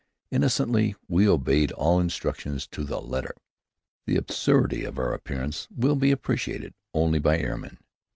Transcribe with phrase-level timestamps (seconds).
[0.31, 3.35] Innocently, we obeyed all instructions to the letter.
[4.07, 7.77] The absurdity of our appearance will be appreciated only by air men.